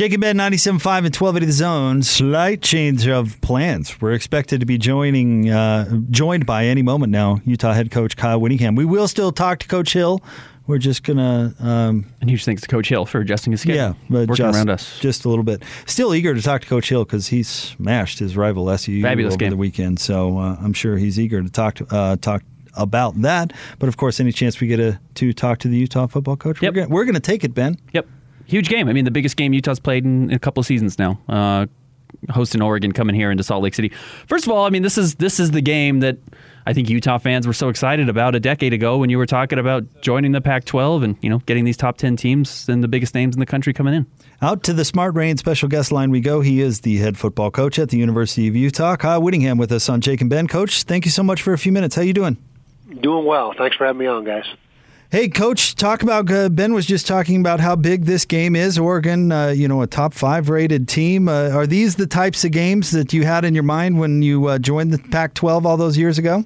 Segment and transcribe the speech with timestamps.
[0.00, 0.70] Ben, 97.5
[1.04, 2.02] and 1280 The Zone.
[2.02, 4.00] Slight change of plans.
[4.00, 8.40] We're expected to be joining, uh, joined by any moment now, Utah head coach Kyle
[8.40, 8.76] Whittingham.
[8.76, 10.22] We will still talk to Coach Hill.
[10.66, 11.54] We're just going to.
[11.62, 13.76] Um, and huge thanks to Coach Hill for adjusting his schedule.
[13.76, 14.98] Yeah, but working just, around us.
[15.00, 15.62] Just a little bit.
[15.84, 19.38] Still eager to talk to Coach Hill because he smashed his rival SU Fabulous over
[19.38, 19.50] game.
[19.50, 20.00] the weekend.
[20.00, 22.42] So uh, I'm sure he's eager to talk to, uh, talk
[22.74, 23.52] about that.
[23.78, 26.62] But of course, any chance we get to, to talk to the Utah football coach,
[26.62, 26.72] Yep.
[26.74, 27.76] we're gonna- we're going to take it, Ben.
[27.92, 28.06] Yep.
[28.46, 28.88] Huge game.
[28.88, 31.20] I mean, the biggest game Utah's played in, in a couple of seasons now.
[31.28, 31.66] Uh,
[32.28, 33.90] hosting Oregon, coming here into Salt Lake City.
[34.26, 36.18] First of all, I mean, this is this is the game that
[36.66, 39.58] I think Utah fans were so excited about a decade ago when you were talking
[39.58, 43.14] about joining the Pac-12 and you know getting these top ten teams and the biggest
[43.14, 44.06] names in the country coming in.
[44.42, 46.40] Out to the Smart Rain special guest line we go.
[46.40, 48.96] He is the head football coach at the University of Utah.
[48.96, 50.48] Kyle Whittingham with us on Jake and Ben.
[50.48, 51.94] Coach, thank you so much for a few minutes.
[51.94, 52.36] How you doing?
[53.00, 53.54] Doing well.
[53.56, 54.46] Thanks for having me on, guys.
[55.12, 58.78] Hey, Coach, talk about uh, Ben was just talking about how big this game is.
[58.78, 61.28] Oregon, uh, you know, a top five rated team.
[61.28, 64.46] Uh, are these the types of games that you had in your mind when you
[64.46, 66.44] uh, joined the Pac 12 all those years ago?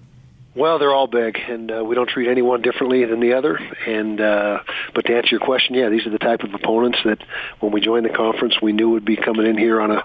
[0.56, 3.56] Well, they're all big, and uh, we don't treat anyone differently than the other.
[3.86, 4.60] And uh,
[4.94, 7.19] but to answer your question, yeah, these are the type of opponents that
[7.58, 10.02] when we joined the conference, we knew would be coming in here on a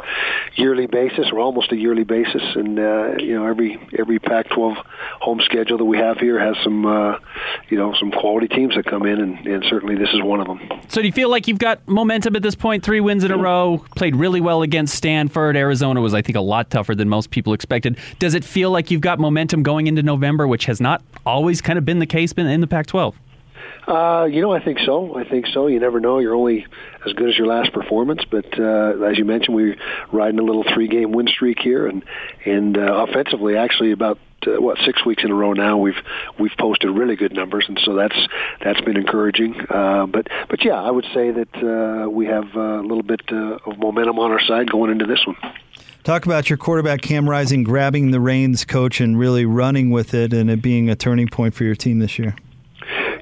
[0.56, 2.42] yearly basis or almost a yearly basis.
[2.56, 4.84] And uh, you know, every every Pac-12
[5.20, 7.20] home schedule that we have here has some uh,
[7.70, 10.48] you know some quality teams that come in, and, and certainly this is one of
[10.48, 10.60] them.
[10.88, 12.84] So do you feel like you've got momentum at this point?
[12.84, 15.56] Three wins in a row, played really well against Stanford.
[15.56, 17.98] Arizona was, I think, a lot tougher than most people expected.
[18.18, 21.78] Does it feel like you've got momentum going into November, which has not always kind
[21.78, 23.16] of been the case been in the Pac-12?
[23.88, 25.18] Uh, you know, I think so.
[25.18, 25.66] I think so.
[25.66, 26.20] You never know.
[26.20, 26.68] You're only
[27.08, 28.22] as good as your last performance.
[28.30, 29.78] But uh, as you mentioned, we're
[30.12, 32.04] riding a little three-game win streak here, and
[32.46, 36.02] and uh, offensively, actually, about uh, what six weeks in a row now, we've
[36.40, 38.28] we've posted really good numbers, and so that's
[38.64, 39.56] that's been encouraging.
[39.70, 43.58] Uh, but but yeah, I would say that uh, we have a little bit uh,
[43.66, 45.38] of momentum on our side going into this one.
[46.04, 50.34] Talk about your quarterback Cam Rising grabbing the reins, coach, and really running with it,
[50.34, 52.36] and it being a turning point for your team this year.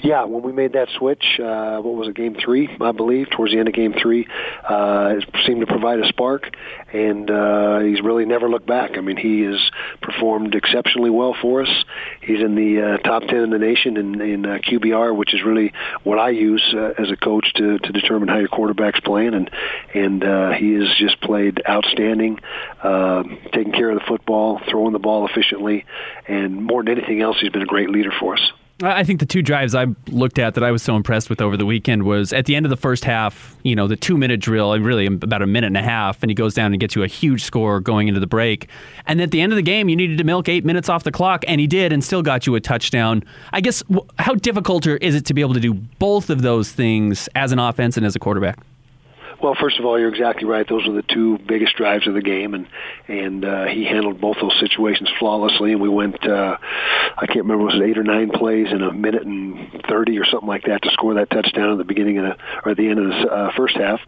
[0.03, 3.51] Yeah, when we made that switch, uh, what was it, game three, I believe, towards
[3.51, 4.27] the end of game three,
[4.69, 6.55] uh, it seemed to provide a spark,
[6.93, 8.97] and uh, he's really never looked back.
[8.97, 9.59] I mean, he has
[10.01, 11.83] performed exceptionally well for us.
[12.21, 15.41] He's in the uh, top 10 in the nation in, in uh, QBR, which is
[15.43, 19.33] really what I use uh, as a coach to, to determine how your quarterback's playing,
[19.33, 19.49] and,
[19.95, 22.39] and uh, he has just played outstanding,
[22.83, 25.85] uh, taking care of the football, throwing the ball efficiently,
[26.27, 28.51] and more than anything else, he's been a great leader for us.
[28.83, 31.57] I think the two drives I looked at that I was so impressed with over
[31.57, 34.39] the weekend was at the end of the first half, you know, the two minute
[34.39, 37.01] drill, really about a minute and a half, and he goes down and gets you
[37.01, 38.67] a huge score going into the break.
[39.07, 41.11] And at the end of the game, you needed to milk eight minutes off the
[41.11, 43.23] clock, and he did, and still got you a touchdown.
[43.51, 43.81] I guess,
[44.19, 47.57] how difficult is it to be able to do both of those things as an
[47.57, 48.59] offense and as a quarterback?
[49.41, 50.67] Well, first of all, you're exactly right.
[50.67, 52.67] Those were the two biggest drives of the game, and
[53.07, 55.73] and uh, he handled both those situations flawlessly.
[55.73, 58.91] And we went, uh, I can't remember, was it eight or nine plays in a
[58.91, 62.25] minute and thirty or something like that to score that touchdown at the beginning of
[62.25, 63.99] the or at the end of the uh, first half,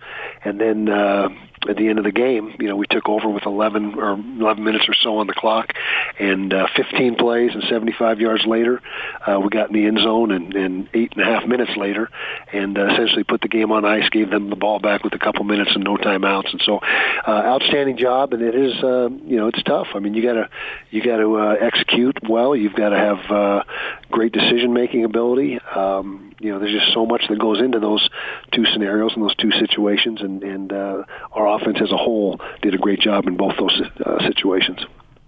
[0.44, 0.90] and then.
[0.90, 1.30] Uh,
[1.68, 4.64] at the end of the game, you know, we took over with 11 or 11
[4.64, 5.74] minutes or so on the clock,
[6.20, 8.82] and uh, 15 plays and 75 yards later,
[9.28, 12.10] uh, we got in the end zone, and, and eight and a half minutes later,
[12.54, 15.20] and uh, essentially put the game on ice, gave them the ball back with a
[15.20, 18.34] couple minutes and no timeouts, and so uh, outstanding job.
[18.34, 19.88] And it is, uh, you know, it's tough.
[19.96, 20.50] I mean, you got to
[20.92, 22.56] you got to uh, execute well.
[22.56, 23.64] You've got to have uh,
[24.12, 25.60] great decision making ability.
[25.76, 28.08] Um, you know, there's just so much that goes into those
[28.54, 32.74] two scenarios and those two situations, and and uh, our offense as a whole did
[32.74, 34.80] a great job in both those uh, situations.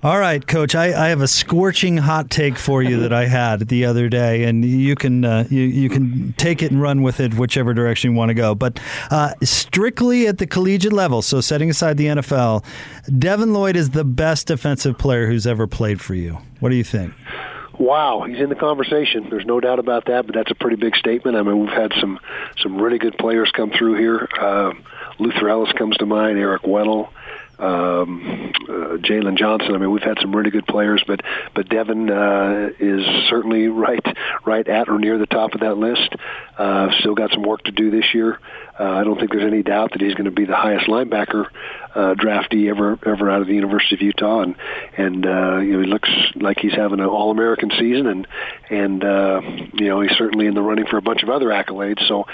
[0.04, 0.74] All right, Coach.
[0.74, 4.46] I, I have a scorching hot take for you that I had the other day,
[4.46, 8.12] and you can uh, you you can take it and run with it whichever direction
[8.12, 8.56] you want to go.
[8.56, 8.80] But
[9.12, 12.66] uh, strictly at the collegiate level, so setting aside the NFL,
[13.20, 16.40] Devin Lloyd is the best defensive player who's ever played for you.
[16.62, 17.14] What do you think?
[17.78, 19.28] Wow, he's in the conversation.
[19.30, 20.26] There's no doubt about that.
[20.26, 21.38] But that's a pretty big statement.
[21.38, 22.20] I mean, we've had some
[22.58, 24.28] some really good players come through here.
[24.40, 24.74] Uh,
[25.22, 26.40] Luther Ellis comes to mind.
[26.40, 27.10] Eric Weddle.
[27.62, 29.76] Um, uh, Jalen Johnson.
[29.76, 31.22] I mean, we've had some really good players, but
[31.54, 34.04] but Devin uh, is certainly right
[34.46, 36.16] right at or near the top of that list.
[36.58, 38.40] Uh, still got some work to do this year.
[38.80, 41.46] Uh, I don't think there's any doubt that he's going to be the highest linebacker
[41.94, 44.56] uh, draftee ever ever out of the University of Utah, and
[44.98, 48.28] and uh, you know he looks like he's having an All American season, and
[48.70, 49.42] and uh,
[49.74, 52.08] you know he's certainly in the running for a bunch of other accolades.
[52.08, 52.26] So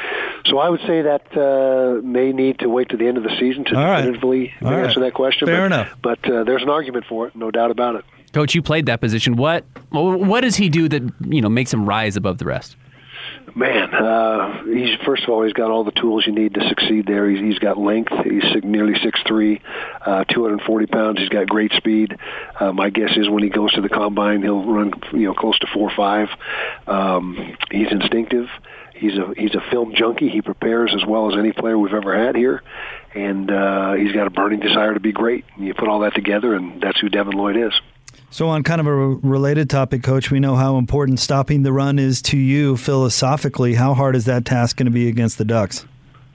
[0.46, 3.36] so I would say that uh, may need to wait to the end of the
[3.40, 3.98] season to All right.
[4.02, 5.08] definitively All answer right.
[5.08, 5.48] that question.
[5.48, 5.98] Fair but, enough.
[6.02, 8.06] But uh, there's an argument for it, no doubt about it.
[8.32, 9.36] Coach, you played that position.
[9.36, 12.76] What what does he do that you know makes him rise above the rest?
[13.56, 17.08] Man, uh, he's first of all he's got all the tools you need to succeed
[17.08, 17.30] there.
[17.30, 18.12] He's, he's got length.
[18.24, 19.62] He's nearly six three,
[20.06, 21.20] uh, 240 pounds.
[21.20, 22.16] He's got great speed.
[22.60, 25.58] Uh, my guess is when he goes to the combine, he'll run you know close
[25.60, 26.28] to four five.
[26.86, 28.48] Um, he's instinctive.
[28.98, 30.30] He's a he's a film junkie.
[30.30, 32.64] He prepares as well as any player we've ever had here,
[33.14, 35.46] and uh, he's got a burning desire to be great.
[35.58, 37.74] You put all that together, and that's who Devin Lloyd is.
[38.30, 41.98] So, on kind of a related topic, Coach, we know how important stopping the run
[41.98, 43.76] is to you philosophically.
[43.76, 45.86] How hard is that task going to be against the Ducks?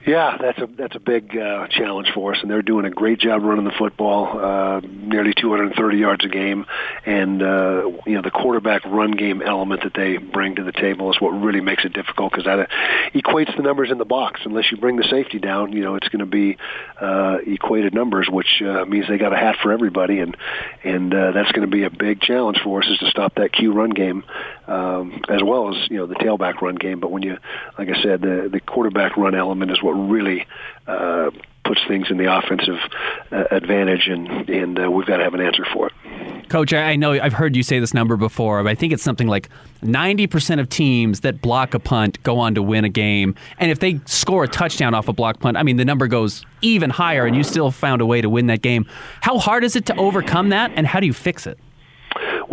[0.05, 3.19] Yeah, that's a that's a big uh, challenge for us, and they're doing a great
[3.19, 6.65] job running the football, uh, nearly 230 yards a game,
[7.05, 11.09] and uh, you know the quarterback run game element that they bring to the table
[11.09, 12.69] is what really makes it difficult because that
[13.13, 14.41] equates the numbers in the box.
[14.43, 16.57] Unless you bring the safety down, you know it's going to be
[16.99, 20.35] uh, equated numbers, which uh, means they got a hat for everybody, and
[20.83, 23.53] and uh, that's going to be a big challenge for us is to stop that
[23.53, 24.25] Q run game
[24.67, 26.99] um, as well as you know the tailback run game.
[26.99, 27.37] But when you,
[27.77, 30.45] like I said, the the quarterback run element is what really
[30.87, 31.31] uh,
[31.65, 32.79] puts things in the offensive
[33.31, 36.49] uh, advantage, and and uh, we've got to have an answer for it.
[36.49, 39.27] Coach, I know I've heard you say this number before, but I think it's something
[39.27, 39.49] like
[39.81, 43.33] 90% of teams that block a punt go on to win a game.
[43.57, 46.45] And if they score a touchdown off a block punt, I mean, the number goes
[46.61, 48.85] even higher, and you still found a way to win that game.
[49.21, 51.57] How hard is it to overcome that, and how do you fix it?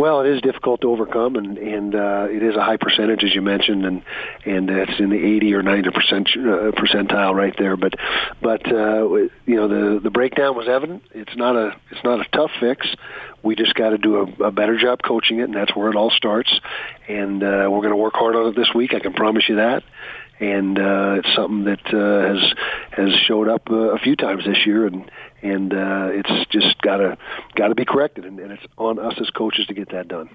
[0.01, 3.35] Well, it is difficult to overcome, and and uh, it is a high percentage, as
[3.35, 4.03] you mentioned, and
[4.47, 7.77] and it's in the 80 or 90 percent uh, percentile right there.
[7.77, 7.97] But
[8.41, 9.07] but uh,
[9.45, 11.03] you know the the breakdown was evident.
[11.13, 12.87] It's not a it's not a tough fix.
[13.43, 15.97] We just got to do a, a better job coaching it, and that's where it
[15.97, 16.51] all starts.
[17.07, 18.95] And uh, we're going to work hard on it this week.
[18.95, 19.83] I can promise you that
[20.41, 22.53] and uh, it's something that uh, has
[22.93, 25.11] has showed up uh, a few times this year, and
[25.43, 27.19] and uh, it's just gotta
[27.55, 30.31] gotta be corrected, and, and it's on us as coaches to get that done.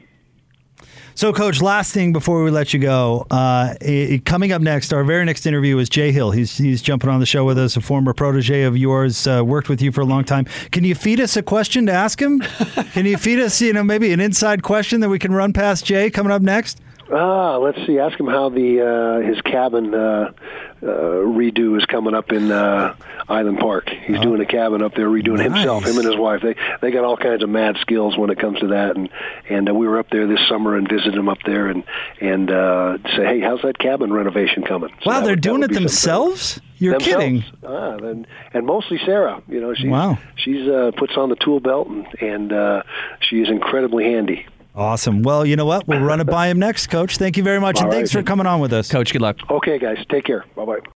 [1.16, 5.06] So, Coach, last thing before we let you go, uh, it, coming up next, our
[5.06, 6.31] very next interview is Jay Hill.
[6.31, 9.69] He's he's jumping on the show with us, a former protege of yours, uh, worked
[9.69, 10.46] with you for a long time.
[10.72, 12.42] Can you feed us a question to ask him?
[12.94, 15.86] can you feed us, you know, maybe an inside question that we can run past
[15.86, 16.81] Jay coming up next?
[17.12, 18.00] Ah, let's see.
[18.00, 20.31] Ask him how the uh, his cabin uh,
[20.81, 22.96] uh, redo is coming up in uh,
[23.28, 23.90] Island Park.
[23.90, 24.22] He's oh.
[24.22, 25.54] doing a cabin up there, redoing nice.
[25.54, 25.86] himself.
[25.86, 26.42] Him and his wife.
[26.42, 28.96] They they got all kinds of mad skills when it comes to that.
[28.96, 29.10] And
[29.50, 31.84] and uh, we were up there this summer and visited him up there and
[32.19, 34.90] and uh, say, hey, how's that cabin renovation coming?
[35.04, 36.60] So wow, they're would, doing it themselves.
[36.78, 37.24] You're themselves.
[37.24, 37.44] kidding.
[37.63, 39.42] Ah, and, and mostly Sarah.
[39.48, 40.18] You know, she's wow.
[40.38, 42.84] she's uh, puts on the tool belt and and uh,
[43.22, 44.48] she is incredibly handy.
[44.75, 45.24] Awesome.
[45.24, 45.88] Well, you know what?
[45.88, 47.18] We'll run it by him next, Coach.
[47.18, 47.98] Thank you very much, All and right.
[48.00, 48.92] thanks for coming on with us.
[48.92, 49.38] Coach, good luck.
[49.50, 49.98] Okay, guys.
[50.10, 50.45] Take care.
[50.56, 50.80] Bye bye.